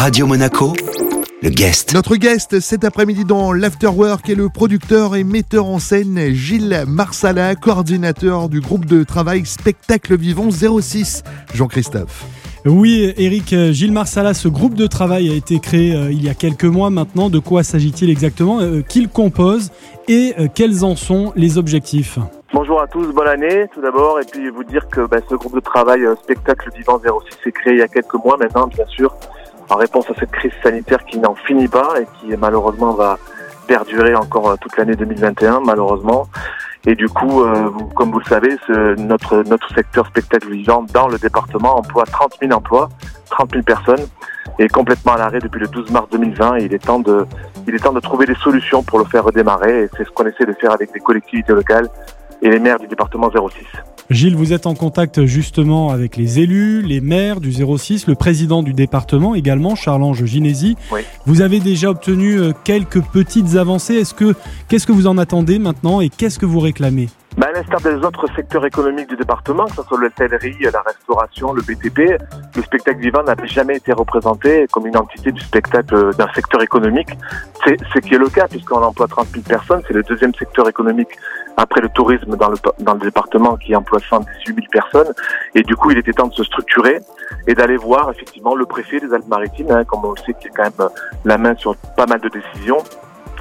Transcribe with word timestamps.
Radio 0.00 0.26
Monaco, 0.26 0.72
le 1.42 1.50
guest. 1.50 1.92
Notre 1.92 2.16
guest 2.16 2.58
cet 2.60 2.84
après-midi 2.84 3.26
dans 3.26 3.52
l'Afterwork 3.52 4.30
est 4.30 4.34
le 4.34 4.48
producteur 4.48 5.14
et 5.14 5.24
metteur 5.24 5.66
en 5.66 5.78
scène 5.78 6.30
Gilles 6.30 6.84
Marsala, 6.88 7.54
coordinateur 7.54 8.48
du 8.48 8.62
groupe 8.62 8.86
de 8.86 9.04
travail 9.04 9.44
Spectacle 9.44 10.16
Vivant 10.16 10.48
06. 10.50 11.22
Jean-Christophe. 11.52 12.24
Oui, 12.64 13.12
Eric, 13.18 13.52
euh, 13.52 13.72
Gilles 13.72 13.92
Marsala, 13.92 14.32
ce 14.32 14.48
groupe 14.48 14.72
de 14.72 14.86
travail 14.86 15.28
a 15.28 15.34
été 15.34 15.60
créé 15.60 15.94
euh, 15.94 16.10
il 16.10 16.24
y 16.24 16.30
a 16.30 16.34
quelques 16.34 16.64
mois 16.64 16.88
maintenant. 16.88 17.28
De 17.28 17.38
quoi 17.38 17.62
s'agit-il 17.62 18.08
exactement 18.08 18.60
euh, 18.60 18.80
Qui 18.80 19.02
le 19.02 19.08
compose 19.08 19.70
et 20.08 20.32
euh, 20.38 20.46
quels 20.52 20.82
en 20.82 20.96
sont 20.96 21.30
les 21.36 21.58
objectifs? 21.58 22.18
Bonjour 22.52 22.80
à 22.80 22.88
tous, 22.88 23.06
bonne 23.12 23.28
année 23.28 23.66
tout 23.72 23.80
d'abord, 23.80 24.18
et 24.18 24.24
puis 24.24 24.50
vous 24.50 24.64
dire 24.64 24.88
que 24.88 25.02
bah, 25.02 25.18
ce 25.28 25.36
groupe 25.36 25.54
de 25.54 25.60
travail 25.60 26.04
euh, 26.04 26.16
Spectacle 26.16 26.68
Vivant 26.76 26.98
06 26.98 27.44
s'est 27.44 27.52
créé 27.52 27.74
il 27.74 27.78
y 27.78 27.82
a 27.82 27.86
quelques 27.86 28.14
mois 28.14 28.36
maintenant, 28.36 28.66
bien 28.66 28.86
sûr, 28.86 29.14
en 29.70 29.76
réponse 29.76 30.08
à 30.10 30.14
cette 30.18 30.30
crise 30.32 30.52
sanitaire 30.62 31.04
qui 31.04 31.18
n'en 31.18 31.34
finit 31.34 31.68
pas 31.68 31.94
et 32.00 32.06
qui 32.20 32.36
malheureusement 32.36 32.92
va 32.92 33.18
perdurer 33.66 34.14
encore 34.14 34.50
euh, 34.50 34.56
toute 34.60 34.76
l'année 34.76 34.96
2021, 34.96 35.60
malheureusement. 35.64 36.26
Et 36.86 36.94
du 36.94 37.08
coup, 37.08 37.42
euh, 37.42 37.70
comme 37.94 38.10
vous 38.10 38.18
le 38.18 38.24
savez, 38.24 38.56
ce- 38.66 38.94
notre, 39.00 39.42
notre 39.44 39.72
secteur 39.74 40.06
spectacle 40.06 40.48
vivant 40.50 40.84
dans 40.92 41.08
le 41.08 41.18
département 41.18 41.76
emploie 41.78 42.04
30 42.04 42.36
000 42.40 42.52
emplois, 42.52 42.88
30 43.30 43.50
000 43.52 43.62
personnes, 43.62 44.06
et 44.58 44.64
est 44.64 44.68
complètement 44.68 45.12
à 45.12 45.18
l'arrêt 45.18 45.38
depuis 45.38 45.60
le 45.60 45.68
12 45.68 45.90
mars 45.90 46.08
2020. 46.10 46.56
Et 46.56 46.64
il 46.64 46.74
est 46.74 46.84
temps 46.84 46.98
de, 46.98 47.26
il 47.68 47.74
est 47.74 47.78
temps 47.78 47.92
de 47.92 48.00
trouver 48.00 48.26
des 48.26 48.34
solutions 48.36 48.82
pour 48.82 48.98
le 48.98 49.04
faire 49.04 49.24
redémarrer. 49.24 49.84
Et 49.84 49.88
c'est 49.96 50.04
ce 50.04 50.10
qu'on 50.10 50.26
essaie 50.26 50.46
de 50.46 50.54
faire 50.54 50.72
avec 50.72 50.90
les 50.94 51.00
collectivités 51.00 51.52
locales 51.52 51.88
et 52.42 52.50
les 52.50 52.58
maires 52.58 52.78
du 52.78 52.86
département 52.86 53.30
06. 53.30 53.64
Gilles, 54.10 54.34
vous 54.34 54.52
êtes 54.52 54.66
en 54.66 54.74
contact 54.74 55.24
justement 55.26 55.90
avec 55.90 56.16
les 56.16 56.40
élus, 56.40 56.82
les 56.82 57.00
maires 57.00 57.40
du 57.40 57.52
06, 57.52 58.08
le 58.08 58.16
président 58.16 58.62
du 58.62 58.72
département 58.72 59.36
également, 59.36 59.76
Charles-Ange 59.76 60.24
Ginési. 60.24 60.76
Oui. 60.90 61.02
Vous 61.26 61.42
avez 61.42 61.60
déjà 61.60 61.90
obtenu 61.90 62.40
euh, 62.40 62.52
quelques 62.64 63.02
petites 63.02 63.54
avancées. 63.54 63.94
Est-ce 63.94 64.14
que 64.14 64.34
qu'est-ce 64.68 64.86
que 64.86 64.92
vous 64.92 65.06
en 65.06 65.16
attendez 65.16 65.60
maintenant 65.60 66.00
et 66.00 66.08
qu'est-ce 66.08 66.40
que 66.40 66.46
vous 66.46 66.60
réclamez? 66.60 67.08
Bah, 67.36 67.46
à 67.48 67.52
l'instar 67.52 67.80
des 67.80 67.94
autres 68.04 68.26
secteurs 68.34 68.66
économiques 68.66 69.08
du 69.08 69.16
département, 69.16 69.64
que 69.66 69.76
ce 69.76 69.82
soit 69.84 69.98
l'hôtellerie, 69.98 70.56
la 70.62 70.82
restauration, 70.84 71.52
le 71.52 71.62
BTP, 71.62 72.20
le 72.56 72.62
spectacle 72.62 72.98
vivant 72.98 73.22
n'avait 73.22 73.46
jamais 73.46 73.76
été 73.76 73.92
représenté 73.92 74.66
comme 74.72 74.88
une 74.88 74.96
entité 74.96 75.30
du 75.30 75.40
spectacle 75.40 75.94
euh, 75.94 76.12
d'un 76.12 76.26
secteur 76.34 76.60
économique. 76.62 77.10
C'est 77.64 77.76
ce 77.94 78.00
qui 78.00 78.14
est 78.14 78.18
le 78.18 78.28
cas 78.28 78.48
puisqu'on 78.48 78.82
emploie 78.82 79.06
30 79.06 79.28
000 79.28 79.44
personnes. 79.44 79.82
C'est 79.86 79.94
le 79.94 80.02
deuxième 80.02 80.34
secteur 80.34 80.68
économique 80.68 81.10
après 81.60 81.82
le 81.82 81.90
tourisme 81.90 82.36
dans 82.36 82.48
le, 82.48 82.56
dans 82.80 82.94
le 82.94 83.00
département 83.00 83.56
qui 83.56 83.76
emploie 83.76 84.00
118 84.00 84.54
000 84.54 84.66
personnes. 84.72 85.12
Et 85.54 85.62
du 85.62 85.76
coup, 85.76 85.90
il 85.90 85.98
était 85.98 86.12
temps 86.12 86.28
de 86.28 86.34
se 86.34 86.44
structurer 86.44 87.00
et 87.46 87.54
d'aller 87.54 87.76
voir 87.76 88.10
effectivement 88.10 88.54
le 88.54 88.64
préfet 88.64 88.98
des 88.98 89.12
Alpes-Maritimes, 89.12 89.70
hein, 89.70 89.84
comme 89.84 90.04
on 90.04 90.12
le 90.12 90.20
sait, 90.24 90.34
qui 90.40 90.48
a 90.48 90.50
quand 90.56 90.62
même 90.62 90.72
euh, 90.80 90.88
la 91.24 91.36
main 91.36 91.54
sur 91.56 91.76
pas 91.96 92.06
mal 92.06 92.20
de 92.20 92.30
décisions. 92.30 92.78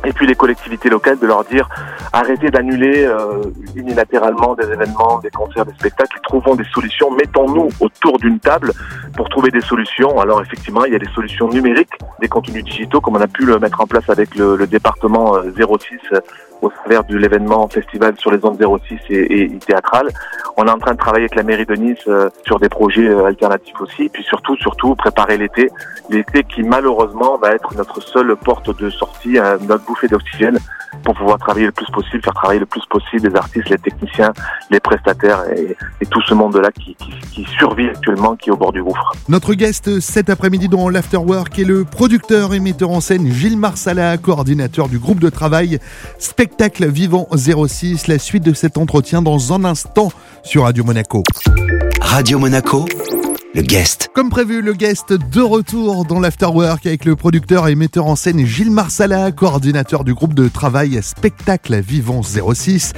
Et 0.06 0.14
puis 0.14 0.26
les 0.26 0.36
collectivités 0.36 0.90
locales 0.90 1.20
de 1.20 1.28
leur 1.28 1.44
dire 1.44 1.68
arrêtez 2.14 2.50
d'annuler 2.50 3.06
euh, 3.06 3.44
unilatéralement 3.76 4.56
des 4.56 4.64
événements, 4.64 5.20
des 5.20 5.30
concerts, 5.30 5.66
des 5.66 5.74
spectacles, 5.74 6.20
trouvons 6.24 6.56
des 6.56 6.64
solutions, 6.74 7.12
mettons-nous 7.12 7.70
autour 7.82 8.18
d'une 8.18 8.40
table 8.40 8.72
pour 9.18 9.28
trouver 9.28 9.52
des 9.52 9.62
solutions. 9.62 10.20
Alors 10.20 10.42
effectivement, 10.42 10.86
il 10.86 10.94
y 10.94 10.96
a 10.96 11.00
des 11.00 11.12
solutions 11.14 11.50
numériques, 11.50 11.92
des 12.22 12.30
contenus 12.30 12.64
digitaux, 12.64 13.02
comme 13.02 13.18
on 13.18 13.22
a 13.22 13.28
pu 13.28 13.46
le 13.46 13.60
mettre 13.60 13.82
en 13.82 13.88
place 13.88 14.10
avec 14.10 14.36
le, 14.36 14.56
le 14.56 14.68
département 14.68 15.36
euh, 15.36 15.52
06 15.52 15.98
euh, 16.14 16.20
au 16.62 16.70
travers 16.70 17.04
de 17.04 17.18
l'événement 17.18 17.68
festival 17.68 18.16
sur 18.18 18.32
les 18.32 18.44
ondes 18.44 18.60
06 18.88 19.00
et, 19.10 19.44
et 19.44 19.60
théâtrales. 19.60 20.10
On 20.58 20.66
est 20.66 20.72
en 20.72 20.80
train 20.80 20.94
de 20.94 20.98
travailler 20.98 21.24
avec 21.24 21.36
la 21.36 21.44
mairie 21.44 21.66
de 21.66 21.76
Nice 21.76 22.00
euh, 22.08 22.30
sur 22.46 22.60
des 22.60 22.70
projets 22.70 23.08
euh, 23.08 23.26
alternatifs 23.26 23.80
aussi, 23.80 24.10
puis 24.10 24.24
surtout, 24.24 24.56
surtout 24.58 24.96
préparer 24.96 25.38
l'été, 25.38 25.70
l'été 26.10 26.44
qui 26.44 26.64
malheureusement 26.64 27.38
va 27.38 27.52
être 27.52 27.74
notre 27.76 28.02
seule 28.02 28.36
porte 28.36 28.78
de 28.78 28.90
sortie, 28.90 29.40
euh, 29.40 29.58
notre 29.68 29.86
bouffée 29.86 30.08
d'oxygène 30.08 30.60
pour 31.04 31.16
pouvoir 31.16 31.38
travailler 31.38 31.68
le 31.68 31.72
plus 31.72 31.88
possible, 31.92 32.24
faire 32.24 32.34
travailler 32.34 32.60
le 32.60 32.66
plus 32.66 32.86
possible 32.90 33.30
les 33.30 33.36
artistes, 33.36 33.70
les 33.70 33.78
techniciens, 33.78 34.32
les 34.70 34.80
prestataires 34.80 35.44
et, 35.56 35.76
et 36.02 36.06
tout 36.06 36.22
ce 36.22 36.34
monde-là 36.34 36.70
qui, 36.72 36.96
qui, 36.96 37.12
qui 37.32 37.46
survit 37.58 37.88
actuellement, 37.88 38.36
qui 38.36 38.50
est 38.50 38.52
au 38.52 38.58
bord 38.58 38.72
du 38.72 38.84
gouffre. 38.84 39.14
Notre 39.28 39.54
guest 39.54 40.00
cet 40.00 40.30
après-midi 40.30 40.68
dans 40.68 40.90
l'Afterwork 40.90 41.58
est 41.60 41.64
le 41.64 41.86
producteur 41.86 42.54
et 42.54 42.60
metteur 42.60 42.92
en 42.92 43.02
scène 43.02 43.32
Gilles 43.32 43.58
Marsala, 43.58 44.18
coordinateur 44.18 44.90
du 44.90 45.00
groupe 45.00 45.20
de 45.20 45.30
travail 45.30 45.80
Spectacle 46.18 46.88
Vivant 46.90 47.28
06. 47.36 48.08
La 48.08 48.20
suite 48.20 48.44
de 48.44 48.54
cet 48.54 48.78
entretien 48.78 49.22
dans 49.22 49.54
un 49.54 49.64
instant 49.64 50.10
sur 50.44 50.64
Radio 50.64 50.84
Monaco. 50.84 51.24
Radio 52.02 52.40
Monaco, 52.40 52.86
le 53.56 53.62
guest. 53.62 54.10
Comme 54.14 54.30
prévu, 54.30 54.62
le 54.62 54.74
guest 54.74 55.14
de 55.14 55.42
retour 55.42 56.06
dans 56.06 56.20
l'Afterwork 56.20 56.86
avec 56.86 57.06
le 57.06 57.16
producteur 57.16 57.68
et 57.68 57.76
metteur 57.76 58.06
en 58.06 58.16
scène 58.16 58.46
Gilles 58.46 58.72
Marsala, 58.72 59.32
coordinateur 59.32 60.04
du 60.04 60.14
groupe 60.14 60.34
de 60.34 60.48
travail 60.48 61.00
Spectacle 61.02 61.80
Vivant 61.80 62.22
06. 62.22 62.94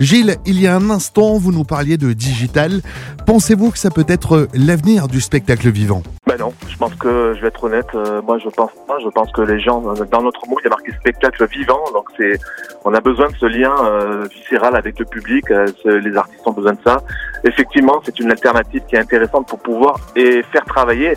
Gilles, 0.00 0.36
il 0.46 0.60
y 0.60 0.66
a 0.66 0.76
un 0.76 0.90
instant, 0.90 1.38
vous 1.38 1.52
nous 1.52 1.64
parliez 1.64 1.96
de 1.96 2.12
digital. 2.12 2.82
Pensez-vous 3.26 3.70
que 3.70 3.78
ça 3.78 3.90
peut 3.90 4.06
être 4.08 4.48
l'avenir 4.54 5.08
du 5.08 5.20
spectacle 5.20 5.70
vivant? 5.70 6.02
Ben 6.36 6.46
non, 6.46 6.52
je 6.68 6.76
pense 6.76 6.92
que 6.96 7.32
je 7.36 7.42
vais 7.42 7.46
être 7.46 7.62
honnête, 7.62 7.86
euh, 7.94 8.20
moi 8.20 8.38
je 8.38 8.48
pense 8.48 8.72
pas, 8.88 8.98
je 8.98 9.08
pense 9.08 9.30
que 9.30 9.42
les 9.42 9.60
gens 9.60 9.80
dans 9.80 10.20
notre 10.20 10.48
mot 10.48 10.56
il 10.58 10.64
y 10.64 10.66
a 10.66 10.70
marqué 10.70 10.90
spectacle 10.90 11.46
vivant, 11.46 11.84
donc 11.92 12.08
c'est 12.16 12.40
on 12.84 12.92
a 12.92 13.00
besoin 13.00 13.28
de 13.28 13.36
ce 13.36 13.46
lien 13.46 13.72
euh, 13.84 14.26
viscéral 14.26 14.74
avec 14.74 14.98
le 14.98 15.04
public, 15.04 15.48
euh, 15.52 15.68
les 15.84 16.16
artistes 16.16 16.44
ont 16.44 16.50
besoin 16.50 16.72
de 16.72 16.80
ça. 16.84 16.96
Effectivement, 17.44 18.00
c'est 18.04 18.18
une 18.18 18.32
alternative 18.32 18.82
qui 18.88 18.96
est 18.96 18.98
intéressante 18.98 19.46
pour 19.46 19.60
pouvoir 19.60 20.00
et 20.16 20.42
faire 20.50 20.64
travailler 20.64 21.16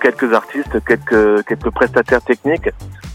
quelques 0.00 0.32
artistes, 0.32 0.84
quelques 0.84 1.44
quelques 1.44 1.70
prestataires 1.70 2.22
techniques, 2.22 2.68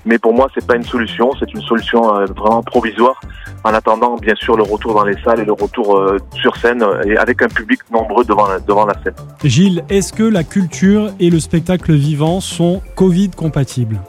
mais 0.05 0.17
pour 0.17 0.33
moi 0.33 0.47
c'est 0.53 0.65
pas 0.65 0.75
une 0.75 0.83
solution, 0.83 1.31
c'est 1.39 1.53
une 1.53 1.61
solution 1.61 2.15
euh, 2.15 2.25
vraiment 2.25 2.63
provisoire. 2.63 3.19
En 3.63 3.73
attendant 3.73 4.15
bien 4.15 4.35
sûr 4.35 4.57
le 4.57 4.63
retour 4.63 4.93
dans 4.93 5.05
les 5.05 5.15
salles 5.23 5.41
et 5.41 5.45
le 5.45 5.53
retour 5.53 5.97
euh, 5.97 6.17
sur 6.33 6.55
scène 6.57 6.81
euh, 6.81 7.03
et 7.05 7.17
avec 7.17 7.41
un 7.41 7.47
public 7.47 7.79
nombreux 7.91 8.25
devant 8.25 8.47
la, 8.47 8.59
devant 8.59 8.85
la 8.85 8.95
scène. 9.03 9.13
Gilles, 9.43 9.83
est-ce 9.89 10.13
que 10.13 10.23
la 10.23 10.43
culture 10.43 11.11
et 11.19 11.29
le 11.29 11.39
spectacle 11.39 11.93
vivant 11.93 12.39
sont 12.39 12.81
Covid 12.95 13.31
compatibles? 13.31 13.99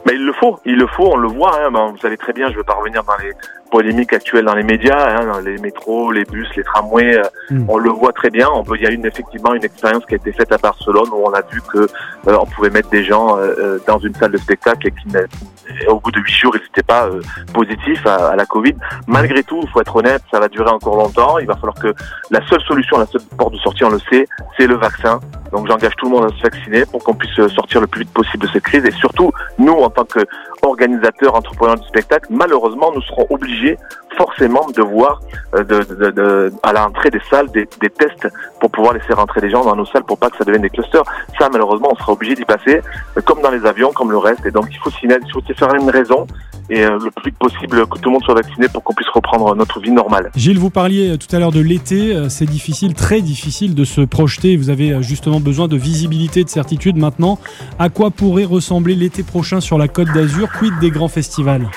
Faut, 0.43 0.59
il 0.65 0.75
le 0.77 0.87
faut, 0.87 1.09
on 1.13 1.17
le 1.17 1.27
voit. 1.29 1.57
Hein, 1.59 1.71
ben, 1.71 1.91
vous 1.91 1.97
savez 1.97 2.17
très 2.17 2.33
bien, 2.33 2.47
je 2.47 2.53
ne 2.53 2.57
veux 2.57 2.63
pas 2.63 2.73
revenir 2.73 3.03
dans 3.03 3.17
les 3.17 3.31
polémiques 3.71 4.13
actuelles 4.13 4.45
dans 4.45 4.53
les 4.53 4.63
médias, 4.63 5.17
hein, 5.17 5.25
dans 5.25 5.39
les 5.39 5.57
métros, 5.57 6.11
les 6.11 6.25
bus, 6.25 6.47
les 6.55 6.63
tramways. 6.63 7.17
euh, 7.17 7.23
Mm. 7.49 7.65
On 7.69 7.77
le 7.77 7.89
voit 7.89 8.13
très 8.13 8.29
bien. 8.29 8.47
On 8.53 8.63
peut, 8.63 8.75
il 8.77 8.83
y 8.83 8.87
a 8.87 8.91
une 8.91 9.05
effectivement 9.05 9.53
une 9.53 9.63
expérience 9.63 10.05
qui 10.05 10.13
a 10.13 10.17
été 10.17 10.31
faite 10.31 10.51
à 10.51 10.57
Barcelone 10.57 11.09
où 11.11 11.23
on 11.25 11.33
a 11.33 11.41
vu 11.41 11.61
que 11.61 11.79
euh, 12.27 12.37
on 12.39 12.45
pouvait 12.45 12.69
mettre 12.69 12.89
des 12.89 13.03
gens 13.03 13.37
euh, 13.37 13.79
dans 13.87 13.99
une 13.99 14.13
salle 14.15 14.31
de 14.31 14.37
spectacle 14.37 14.87
et 14.87 14.91
qui, 14.91 15.07
au 15.87 15.99
bout 15.99 16.11
de 16.11 16.19
huit 16.19 16.31
jours, 16.33 16.55
ils 16.55 16.61
n'étaient 16.61 16.83
pas 16.83 17.07
euh, 17.07 17.21
positifs 17.53 18.05
à, 18.05 18.29
à 18.29 18.35
la 18.35 18.45
Covid. 18.45 18.75
Malgré 19.07 19.43
tout, 19.43 19.59
il 19.61 19.69
faut 19.69 19.81
être 19.81 19.95
honnête, 19.95 20.21
ça 20.31 20.39
va 20.39 20.47
durer 20.47 20.69
encore 20.69 20.95
longtemps. 20.95 21.37
Il 21.39 21.47
va 21.47 21.55
falloir 21.55 21.75
que 21.75 21.93
la 22.31 22.45
seule 22.47 22.61
solution, 22.61 22.97
la 22.97 23.05
seule 23.07 23.21
porte 23.37 23.53
de 23.53 23.59
sortie, 23.59 23.83
on 23.83 23.89
le 23.89 23.99
sait, 24.11 24.27
c'est 24.57 24.67
le 24.67 24.75
vaccin. 24.75 25.19
Donc 25.53 25.67
j'engage 25.67 25.95
tout 25.97 26.05
le 26.05 26.11
monde 26.11 26.25
à 26.25 26.35
se 26.35 26.41
vacciner 26.41 26.83
pour 26.85 27.03
qu'on 27.03 27.13
puisse 27.13 27.35
sortir 27.53 27.79
le 27.79 27.87
plus 27.87 28.01
vite 28.01 28.11
possible 28.11 28.45
de 28.45 28.51
cette 28.51 28.63
crise. 28.63 28.83
Et 28.85 28.91
surtout, 28.91 29.31
nous, 29.59 29.73
en 29.73 29.89
tant 29.89 30.03
qu'organisateurs, 30.03 31.35
entrepreneurs 31.35 31.77
du 31.79 31.87
spectacle, 31.87 32.25
malheureusement, 32.31 32.91
nous 32.93 33.01
serons 33.03 33.27
obligés 33.29 33.77
forcément 34.17 34.65
de 34.75 34.81
voir 34.81 35.19
euh, 35.55 35.63
de, 35.63 35.83
de- 35.83 36.11
de- 36.11 36.53
à 36.63 36.73
l'entrée 36.73 37.09
des 37.09 37.21
salles 37.29 37.49
des, 37.51 37.65
tests 37.89 38.27
pour 38.59 38.71
pouvoir 38.71 38.93
laisser 38.93 39.13
rentrer 39.13 39.41
des 39.41 39.49
gens 39.49 39.63
dans 39.63 39.75
nos 39.75 39.85
salles 39.85 40.03
pour 40.03 40.17
pas 40.17 40.29
que 40.29 40.37
ça 40.37 40.43
devienne 40.43 40.61
des 40.61 40.69
clusters. 40.69 41.03
Ça, 41.39 41.49
malheureusement, 41.51 41.89
on 41.91 41.95
sera 41.95 42.11
obligé 42.13 42.35
d'y 42.35 42.45
passer, 42.45 42.81
euh, 43.17 43.21
comme 43.25 43.41
dans 43.41 43.51
les 43.51 43.65
avions, 43.65 43.91
comme 43.91 44.11
le 44.11 44.17
reste. 44.17 44.45
Et 44.45 44.51
donc, 44.51 44.67
il 44.71 44.77
faut 44.77 44.89
faut 44.89 45.41
s'y 45.41 45.53
faire 45.53 45.73
une 45.75 45.89
raison 45.89 46.27
et 46.69 46.83
euh, 46.83 46.97
le 47.03 47.11
plus 47.11 47.29
vite 47.31 47.37
possible 47.37 47.85
que 47.87 47.99
tout 47.99 48.09
le 48.09 48.11
monde 48.11 48.23
soit 48.23 48.35
vacciné 48.35 48.67
pour 48.69 48.83
qu'on 48.83 48.93
puisse 48.93 49.09
reprendre 49.09 49.53
notre 49.55 49.79
vie 49.79 49.91
normale. 49.91 50.31
Gilles, 50.35 50.59
vous 50.59 50.69
parliez 50.69 51.17
tout 51.17 51.33
à 51.35 51.39
l'heure 51.39 51.51
de 51.51 51.59
l'été. 51.59 52.29
C'est 52.29 52.45
difficile, 52.45 52.93
très 52.93 53.21
difficile 53.21 53.75
de 53.75 53.83
se 53.83 54.01
projeter. 54.01 54.55
Vous 54.57 54.69
avez 54.69 55.01
justement 55.03 55.39
besoin 55.39 55.67
de 55.67 55.75
visibilité, 55.77 56.43
de 56.43 56.49
certitude 56.49 56.97
maintenant. 56.97 57.37
À 57.79 57.89
quoi 57.89 58.11
pourrait 58.11 58.45
ressembler 58.45 58.95
l'été 58.95 59.23
prochain 59.23 59.59
sur 59.59 59.77
la 59.77 59.87
Côte 59.87 60.11
d'Azur? 60.13 60.49
Quid 60.57 60.73
des 60.79 60.89
grands 60.89 61.07
festivals? 61.09 61.69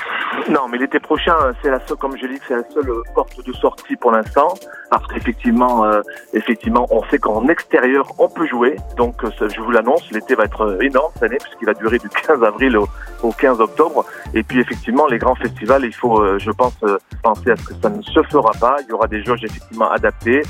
Non, 0.49 0.69
mais 0.69 0.77
l'été 0.77 0.99
prochain, 0.99 1.35
c'est 1.61 1.69
la 1.69 1.85
seule, 1.85 1.97
comme 1.97 2.15
je 2.15 2.25
dis, 2.25 2.39
c'est 2.47 2.55
la 2.55 2.63
seule 2.69 2.89
porte 3.13 3.45
de 3.45 3.51
sortie 3.51 3.97
pour 3.97 4.11
l'instant, 4.11 4.53
parce 4.89 5.05
qu'effectivement, 5.07 5.83
euh, 5.83 6.01
effectivement, 6.33 6.87
on 6.89 7.03
sait 7.09 7.19
qu'en 7.19 7.45
extérieur, 7.49 8.07
on 8.17 8.29
peut 8.29 8.47
jouer. 8.47 8.77
Donc, 8.95 9.25
euh, 9.25 9.49
je 9.53 9.59
vous 9.59 9.71
l'annonce, 9.71 10.09
l'été 10.11 10.35
va 10.35 10.45
être 10.45 10.61
euh, 10.61 10.79
énorme 10.79 11.11
cette 11.15 11.23
année, 11.23 11.37
puisqu'il 11.37 11.65
va 11.65 11.73
durer 11.73 11.97
du 11.99 12.07
15 12.27 12.41
avril 12.43 12.77
au, 12.77 12.87
au 13.23 13.33
15 13.33 13.59
octobre. 13.59 14.05
Et 14.33 14.41
puis, 14.41 14.61
effectivement, 14.61 15.05
les 15.07 15.17
grands 15.17 15.35
festivals, 15.35 15.83
il 15.83 15.93
faut, 15.93 16.23
je 16.37 16.51
pense, 16.51 16.77
penser 17.23 17.51
à 17.51 17.57
ce 17.57 17.65
que 17.65 17.73
ça 17.81 17.89
ne 17.89 18.01
se 18.01 18.23
fera 18.23 18.51
pas. 18.59 18.77
Il 18.83 18.89
y 18.89 18.93
aura 18.93 19.07
des 19.07 19.23
jauges 19.23 19.43
effectivement 19.43 19.91
adaptées, 19.91 20.43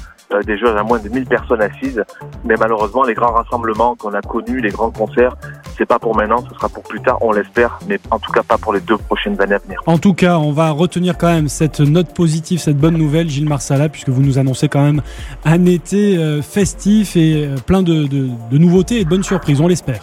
des 0.46 0.58
jauges 0.58 0.76
à 0.76 0.84
moins 0.84 1.00
de 1.00 1.10
1000 1.10 1.26
personnes 1.26 1.62
assises. 1.62 2.04
Mais 2.44 2.56
malheureusement, 2.60 3.04
les 3.04 3.14
grands 3.14 3.32
rassemblements 3.32 3.96
qu'on 3.96 4.14
a 4.14 4.22
connus, 4.22 4.62
les 4.62 4.70
grands 4.70 4.92
concerts, 4.92 5.36
c'est 5.78 5.86
pas 5.86 6.00
pour 6.00 6.16
maintenant, 6.16 6.44
ce 6.50 6.56
sera 6.56 6.70
pour 6.70 6.84
plus 6.84 7.02
tard, 7.02 7.18
on 7.22 7.32
l'espère, 7.32 7.78
mais 7.88 8.00
en 8.12 8.20
tout 8.20 8.32
cas 8.32 8.44
pas 8.44 8.58
pour 8.58 8.74
les 8.74 8.82
deux 8.82 8.98
prochaines 8.98 9.40
années 9.42 9.56
à 9.56 9.60
venir. 9.60 9.80
En 9.86 9.98
tout 9.98 10.14
cas, 10.14 10.38
on 10.38 10.52
va 10.52 10.72
retenir 10.72 11.18
quand 11.18 11.28
même 11.28 11.48
cette 11.50 11.80
note 11.80 12.14
positive, 12.14 12.60
cette 12.60 12.78
bonne 12.78 12.98
nouvelle, 12.98 13.30
Gilles 13.30 13.48
Marsala, 13.48 13.90
puisque 13.90 14.10
vous 14.10 14.22
nous 14.22 14.38
annoncez 14.40 14.68
quand 14.70 14.84
même 14.84 15.02
un 15.46 15.66
été 15.66 16.18
euh, 16.18 16.42
festif 16.42 17.16
et 17.16 17.46
euh, 17.46 17.56
plein 17.66 17.82
de, 17.84 18.06
de- 18.08 18.30
de 18.52 18.58
nouveautés 18.58 19.00
et 19.00 19.04
de 19.04 19.10
bonnes 19.10 19.24
surprises, 19.24 19.62
on 19.62 19.68
l'espère. 19.68 20.02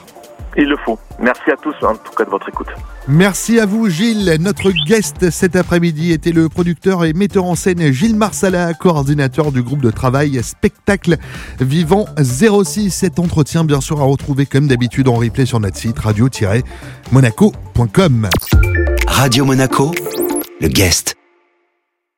Il 0.56 0.68
le 0.68 0.76
faut. 0.84 0.96
Merci 1.18 1.50
à 1.50 1.56
tous 1.56 1.74
en 1.82 1.96
tout 1.96 2.12
cas 2.16 2.24
de 2.24 2.30
votre 2.30 2.48
écoute. 2.48 2.68
Merci 3.08 3.58
à 3.58 3.66
vous 3.66 3.88
Gilles. 3.88 4.36
Notre 4.40 4.70
guest 4.86 5.30
cet 5.30 5.56
après-midi 5.56 6.12
était 6.12 6.30
le 6.32 6.48
producteur 6.48 7.04
et 7.04 7.12
metteur 7.12 7.44
en 7.44 7.54
scène 7.54 7.92
Gilles 7.92 8.16
Marsala, 8.16 8.72
coordinateur 8.74 9.52
du 9.52 9.62
groupe 9.62 9.82
de 9.82 9.90
travail 9.90 10.42
Spectacle 10.42 11.18
Vivant 11.60 12.06
06. 12.20 12.90
Cet 12.90 13.18
entretien 13.18 13.64
bien 13.64 13.80
sûr 13.80 14.00
à 14.00 14.04
retrouver 14.04 14.46
comme 14.46 14.68
d'habitude 14.68 15.08
en 15.08 15.14
replay 15.14 15.46
sur 15.46 15.58
notre 15.60 15.76
site 15.76 15.98
radio-monaco.com. 15.98 18.28
Radio 19.08 19.44
Monaco, 19.44 19.90
le 20.60 20.68
guest. 20.68 21.16